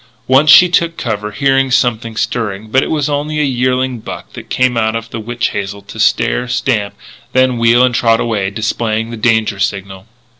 [0.27, 4.49] Once she took cover, hearing something stirring; but it was only a yearling buck that
[4.49, 6.95] came out of the witch hazel to stare, stamp,
[7.33, 10.07] then wheel and trot away, displaying the danger signal.